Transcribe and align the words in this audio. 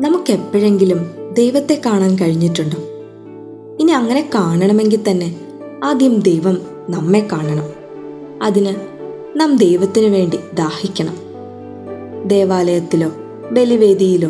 നമുക്ക് 0.00 0.32
എപ്പോഴെങ്കിലും 0.32 1.10
ദൈവത്തെ 1.32 1.82
കാണാൻ 1.86 2.16
കഴിഞ്ഞിട്ടുണ്ടോ? 2.16 2.76
ഇനി 3.80 3.92
അങ്ങനെ 3.92 4.30
കാണണമെങ്കിൽ 4.34 5.10
തന്നെ 5.10 5.40
ആദ്യം 5.84 6.20
ദൈവം 6.20 6.58
നമ്മെ 6.90 7.28
കാണണം. 7.32 7.68
അതിന് 8.42 8.74
നാം 9.36 9.56
ദൈവത്തിനു 9.56 10.08
വേണ്ടി 10.08 10.38
ദാഹിക്കണം. 10.54 11.16
ദേവാലയത്തിലോ 12.28 13.10
ബലിവേദിയിലോ 13.52 14.28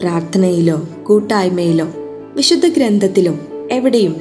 പ്രാർത്ഥനയിലോ 0.00 0.88
കൂട്ടായ്മയിലോ 1.02 1.86
വിശുദ്ധ 2.34 2.66
ഗ്രന്ഥത്തിലോ 2.66 3.34
എവിടെയും 3.70 4.16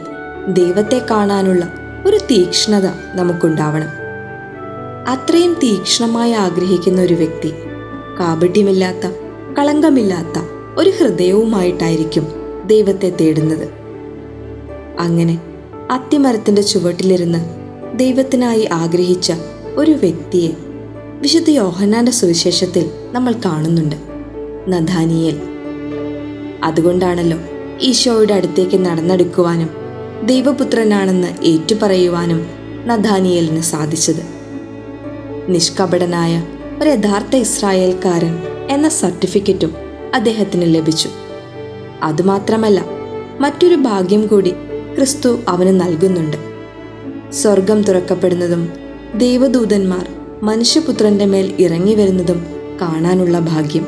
ദൈവത്തെ 0.53 1.05
കാണാനുള്ള 1.11 1.73
ഒരു 2.05 2.17
തീക്ഷ്ണത 2.17 2.85
നമുക്കുണ്ടാവണം. 3.15 4.05
അത്രയും 5.07 5.53
തീക്ഷ്ണമായി 5.53 6.31
ആഗ്രഹിക്കുന്ന 6.31 7.01
ഒരു 7.01 7.13
വ്യക്തി 7.13 7.53
കാപട്യമില്ലാത്ത 8.19 9.11
കളങ്കമില്ലാത്ത 9.59 10.43
ഒരു 10.77 10.89
ഹൃദയവുമായിട്ടായിരിക്കും 10.89 12.27
ദൈവത്തെ 12.67 13.09
തേടുന്നത്. 13.21 13.69
അങ്ങനെ 14.99 15.39
അത്തിമരത്തിന്റെ 15.91 16.61
ചുവട്ടിലിരുന്ന് 16.61 17.39
ദൈവത്തിനായി 17.99 18.69
ആഗ്രഹിച്ച 18.73 19.33
ഒരു 19.75 19.91
വ്യക്തിയെ 19.91 20.49
വിശുദ്ധ 21.21 21.49
യോഹന്നാന്റെ 21.49 22.11
സുവിശേഷത്തിൽ 22.11 22.89
നമ്മൾ 23.11 23.33
കാണുന്നുണ്ട് 23.45 23.95
നഥാനിയേൽ. 24.67 25.41
അതുകൊണ്ടാണല്ലോ 26.63 27.37
ഈശോയുടെ 27.81 28.33
അടുത്തേക്ക് 28.33 28.77
നടന്നെടുക്കുവാനും 28.77 29.69
ദൈവപുത്രനാണെന്ന് 30.25 31.27
ഏറ്റുപറയുവാനും 31.43 32.47
നഥാനിയലിന് 32.85 33.61
സാധിച്ചത്. 33.61 34.23
നിഷ്കപടനായ 35.49 36.43
ഒരു 36.81 36.89
യഥാർത്ഥ 36.89 37.35
ഇസ്രായേൽക്കാരൻ 37.35 38.37
എന്ന 38.69 38.89
സർട്ടിഫിക്കറ്റും 38.89 39.73
അദ്ദേഹത്തിന് 40.15 40.75
ലഭിച്ചു. 40.75 41.09
അതുമാത്രമല്ല 42.03 42.85
മറ്റൊരു 43.39 43.75
ഭാഗ്യം 43.75 44.27
കൂടി 44.27 44.49
ക്രിസ്തു 44.95 45.39
അവന് 45.47 45.81
നൽകുന്നുണ്ട്. 45.81 46.37
സ്വർഗം 47.33 47.81
തുറക്കപ്പെടുന്നതും 47.81 48.69
ദൈവദൂതന്മാർ 49.15 50.07
മനുഷ്യപുത്രന്റെ 50.43 51.25
മേൽ 51.25 51.53
ഇറങ്ങി 51.59 51.95
വരുന്നതും 51.95 52.45
കാണാനുള്ള 52.81 53.39
ഭാഗ്യം. 53.39 53.87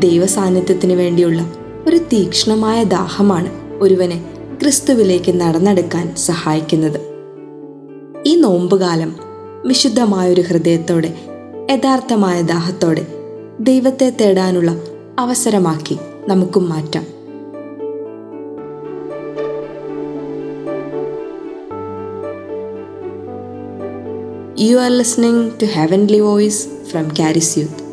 ദൈവസാന്നിധ്യത്തിന് 0.00 0.92
വേണ്ടിയുള്ള 0.92 1.52
ഒരു 1.88 1.96
തീക്ഷ്ണമായ 1.96 2.84
ദാഹമാണ് 2.84 3.50
ഒരുവനെ 3.82 4.24
ക്രിസ്തുവിലേക്ക് 4.62 5.40
നടന്നെടുക്കാൻ 5.40 6.14
സഹായിക്കുന്നത്. 6.16 7.00
ഈ 8.26 8.40
നോമ്പുകാലം 8.40 9.16
വിശുദ്ധമായൊരു 9.66 10.40
ഹൃദയത്തോടെ 10.40 11.27
യഥാർത്ഥമായ 11.70 12.42
ദാഹത്തോടെ 12.42 13.04
ദൈവത്തെ 13.60 14.10
തേടാനുള്ള 14.20 14.70
അവസരമാക്കി 15.18 15.98
നമുക്കും 16.28 16.68
മാറ്റാം 16.68 17.06
You 24.56 24.78
are 24.78 24.90
listening 24.90 25.58
to 25.58 25.66
Heavenly 25.66 26.20
Voice 26.20 26.66
from 26.90 27.10
Caris 27.10 27.56
Youth. 27.56 27.87